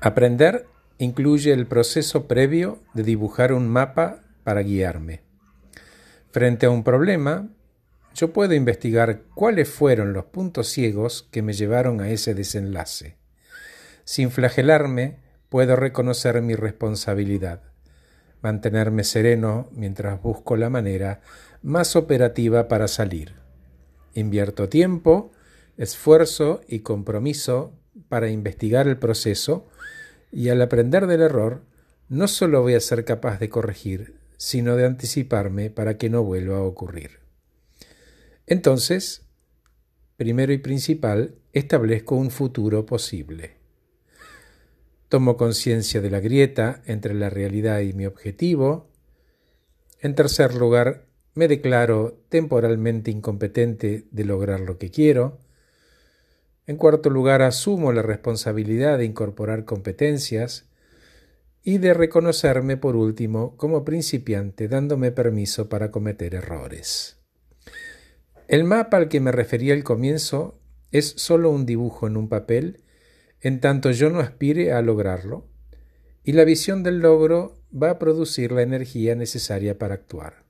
Aprender 0.00 0.66
incluye 0.96 1.52
el 1.52 1.66
proceso 1.66 2.26
previo 2.26 2.82
de 2.94 3.02
dibujar 3.02 3.52
un 3.52 3.68
mapa 3.68 4.22
para 4.44 4.62
guiarme. 4.62 5.22
Frente 6.30 6.66
a 6.66 6.70
un 6.70 6.84
problema, 6.84 7.48
yo 8.14 8.32
puedo 8.32 8.54
investigar 8.54 9.22
cuáles 9.34 9.68
fueron 9.68 10.12
los 10.14 10.24
puntos 10.26 10.68
ciegos 10.68 11.28
que 11.30 11.42
me 11.42 11.52
llevaron 11.52 12.00
a 12.00 12.10
ese 12.10 12.34
desenlace. 12.34 13.16
Sin 14.04 14.30
flagelarme, 14.30 15.18
puedo 15.50 15.76
reconocer 15.76 16.40
mi 16.40 16.54
responsabilidad, 16.54 17.62
mantenerme 18.40 19.04
sereno 19.04 19.68
mientras 19.72 20.22
busco 20.22 20.56
la 20.56 20.70
manera 20.70 21.20
más 21.62 21.94
operativa 21.94 22.68
para 22.68 22.88
salir. 22.88 23.34
Invierto 24.14 24.68
tiempo, 24.68 25.30
esfuerzo 25.76 26.62
y 26.68 26.80
compromiso 26.80 27.74
para 28.08 28.30
investigar 28.30 28.88
el 28.88 28.98
proceso 28.98 29.68
y 30.32 30.48
al 30.48 30.62
aprender 30.62 31.06
del 31.06 31.22
error, 31.22 31.62
no 32.08 32.28
solo 32.28 32.62
voy 32.62 32.74
a 32.74 32.80
ser 32.80 33.04
capaz 33.04 33.38
de 33.38 33.48
corregir, 33.48 34.16
sino 34.36 34.76
de 34.76 34.86
anticiparme 34.86 35.70
para 35.70 35.98
que 35.98 36.10
no 36.10 36.22
vuelva 36.22 36.58
a 36.58 36.62
ocurrir. 36.62 37.20
Entonces, 38.46 39.22
primero 40.16 40.52
y 40.52 40.58
principal, 40.58 41.34
establezco 41.52 42.16
un 42.16 42.30
futuro 42.30 42.86
posible. 42.86 43.56
Tomo 45.08 45.36
conciencia 45.36 46.00
de 46.00 46.10
la 46.10 46.20
grieta 46.20 46.82
entre 46.86 47.14
la 47.14 47.30
realidad 47.30 47.80
y 47.80 47.92
mi 47.92 48.06
objetivo. 48.06 48.88
En 50.00 50.14
tercer 50.14 50.54
lugar, 50.54 51.06
me 51.34 51.48
declaro 51.48 52.18
temporalmente 52.28 53.10
incompetente 53.10 54.06
de 54.10 54.24
lograr 54.24 54.60
lo 54.60 54.78
que 54.78 54.90
quiero. 54.90 55.38
En 56.70 56.76
cuarto 56.76 57.10
lugar, 57.10 57.42
asumo 57.42 57.92
la 57.92 58.02
responsabilidad 58.02 58.96
de 58.96 59.04
incorporar 59.04 59.64
competencias 59.64 60.70
y 61.64 61.78
de 61.78 61.94
reconocerme 61.94 62.76
por 62.76 62.94
último 62.94 63.56
como 63.56 63.84
principiante 63.84 64.68
dándome 64.68 65.10
permiso 65.10 65.68
para 65.68 65.90
cometer 65.90 66.36
errores. 66.36 67.18
El 68.46 68.62
mapa 68.62 68.98
al 68.98 69.08
que 69.08 69.18
me 69.18 69.32
refería 69.32 69.74
al 69.74 69.82
comienzo 69.82 70.60
es 70.92 71.12
solo 71.16 71.50
un 71.50 71.66
dibujo 71.66 72.06
en 72.06 72.16
un 72.16 72.28
papel 72.28 72.84
en 73.40 73.58
tanto 73.58 73.90
yo 73.90 74.08
no 74.08 74.20
aspire 74.20 74.72
a 74.72 74.80
lograrlo, 74.80 75.48
y 76.22 76.34
la 76.34 76.44
visión 76.44 76.84
del 76.84 77.00
logro 77.00 77.58
va 77.74 77.90
a 77.90 77.98
producir 77.98 78.52
la 78.52 78.62
energía 78.62 79.16
necesaria 79.16 79.76
para 79.76 79.94
actuar. 79.94 80.44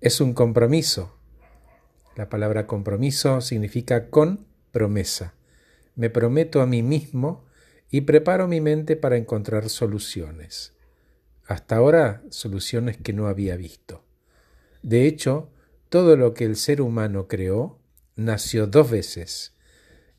Es 0.00 0.20
un 0.20 0.32
compromiso. 0.32 1.18
La 2.14 2.28
palabra 2.28 2.68
compromiso 2.68 3.40
significa 3.40 4.10
con 4.10 4.46
promesa. 4.70 5.34
Me 5.94 6.10
prometo 6.10 6.60
a 6.60 6.66
mí 6.66 6.82
mismo 6.82 7.44
y 7.90 8.02
preparo 8.02 8.48
mi 8.48 8.60
mente 8.60 8.96
para 8.96 9.16
encontrar 9.16 9.68
soluciones. 9.68 10.74
Hasta 11.46 11.76
ahora 11.76 12.22
soluciones 12.30 12.96
que 12.96 13.12
no 13.12 13.26
había 13.26 13.56
visto. 13.56 14.04
De 14.82 15.06
hecho, 15.06 15.50
todo 15.88 16.16
lo 16.16 16.34
que 16.34 16.44
el 16.44 16.56
ser 16.56 16.80
humano 16.80 17.26
creó 17.26 17.78
nació 18.16 18.66
dos 18.66 18.90
veces, 18.90 19.54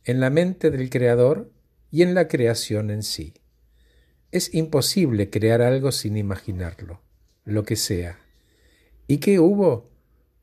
en 0.06 0.20
la 0.20 0.30
mente 0.30 0.72
del 0.72 0.90
Creador 0.90 1.52
y 1.92 2.02
en 2.02 2.16
la 2.16 2.28
creación 2.28 2.90
en 2.90 3.04
sí. 3.04 3.34
Es 4.32 4.54
imposible 4.54 5.30
crear 5.30 5.62
algo 5.62 5.92
sin 5.92 6.18
imaginarlo, 6.18 7.02
lo 7.46 7.64
que 7.64 7.76
sea. 7.76 8.20
¿Y 9.08 9.18
qué 9.18 9.40
hubo? 9.40 9.90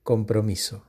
Compromiso. 0.03 0.85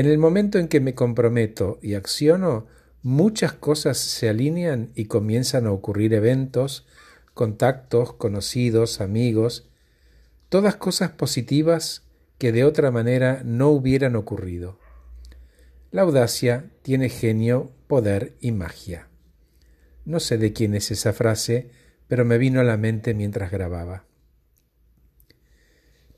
En 0.00 0.06
el 0.06 0.16
momento 0.16 0.58
en 0.58 0.68
que 0.68 0.80
me 0.80 0.94
comprometo 0.94 1.78
y 1.82 1.92
acciono, 1.92 2.66
muchas 3.02 3.52
cosas 3.52 3.98
se 3.98 4.30
alinean 4.30 4.92
y 4.94 5.04
comienzan 5.04 5.66
a 5.66 5.72
ocurrir 5.72 6.14
eventos, 6.14 6.86
contactos, 7.34 8.14
conocidos, 8.14 9.02
amigos, 9.02 9.68
todas 10.48 10.76
cosas 10.76 11.10
positivas 11.10 12.06
que 12.38 12.50
de 12.50 12.64
otra 12.64 12.90
manera 12.90 13.42
no 13.44 13.68
hubieran 13.68 14.16
ocurrido. 14.16 14.78
La 15.90 16.00
audacia 16.00 16.70
tiene 16.80 17.10
genio, 17.10 17.70
poder 17.86 18.38
y 18.40 18.52
magia. 18.52 19.08
No 20.06 20.18
sé 20.18 20.38
de 20.38 20.54
quién 20.54 20.74
es 20.74 20.90
esa 20.90 21.12
frase, 21.12 21.72
pero 22.08 22.24
me 22.24 22.38
vino 22.38 22.60
a 22.60 22.64
la 22.64 22.78
mente 22.78 23.12
mientras 23.12 23.50
grababa. 23.50 24.06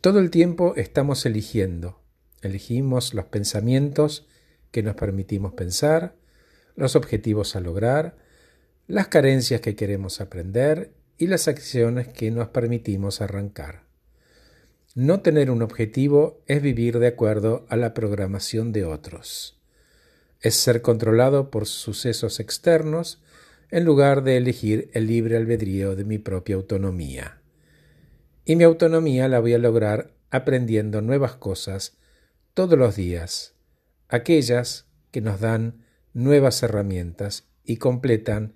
Todo 0.01 0.21
el 0.21 0.31
tiempo 0.31 0.75
estamos 0.77 1.27
eligiendo, 1.27 2.02
Elegimos 2.43 3.15
los 3.15 3.27
pensamientos 3.27 4.27
que 4.73 4.83
nos 4.83 4.97
permitimos 4.97 5.55
pensar, 5.55 6.17
los 6.75 6.97
objetivos 6.97 7.55
a 7.57 7.61
lograr, 7.61 8.17
las 8.89 9.09
carencias 9.09 9.61
que 9.61 9.77
queremos 9.77 10.21
aprender 10.21 10.93
y 11.17 11.29
las 11.29 11.47
acciones 11.47 12.09
que 12.09 12.31
nos 12.31 12.49
permitimos 12.49 13.21
arrancar. 13.21 13.85
No 14.95 15.21
tener 15.21 15.51
un 15.51 15.63
objetivo 15.63 16.43
es 16.47 16.61
vivir 16.61 16.99
de 16.99 17.07
acuerdo 17.07 17.65
a 17.69 17.77
la 17.77 17.95
programación 17.95 18.73
de 18.73 18.85
otros. 18.85 19.59
Es 20.41 20.57
ser 20.57 20.83
controlado 20.83 21.51
por 21.51 21.67
sucesos 21.67 22.41
externos 22.41 23.23
en 23.71 23.85
lugar 23.85 24.23
de 24.23 24.37
elegir 24.37 24.91
el 24.93 25.07
libre 25.07 25.37
albedrío 25.37 25.97
de 25.97 26.05
mi 26.05 26.19
propia 26.19 26.57
autonomía. 26.57 27.41
Y 28.45 28.57
mi 28.57 28.65
autonomía 28.65 29.29
la 29.29 29.39
voy 29.39 29.55
a 29.55 29.59
lograr 29.59 30.13
aprendiendo 30.31 31.01
nuevas 31.01 31.37
cosas 31.37 31.97
todos 32.55 32.79
los 32.79 32.97
días, 32.97 33.55
aquellas 34.09 34.87
que 35.11 35.21
nos 35.21 35.41
dan 35.41 35.87
nuevas 36.13 36.63
herramientas 36.63 37.49
y 37.65 37.77
completan 37.77 38.55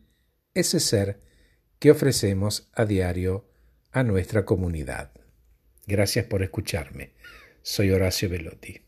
ese 0.54 0.80
ser 0.80 1.20
que 1.78 1.90
ofrecemos 1.90 2.68
a 2.72 2.84
diario 2.84 3.48
a 3.92 4.02
nuestra 4.02 4.44
comunidad. 4.44 5.12
Gracias 5.86 6.26
por 6.26 6.42
escucharme. 6.42 7.14
Soy 7.62 7.90
Horacio 7.90 8.28
Velotti. 8.28 8.85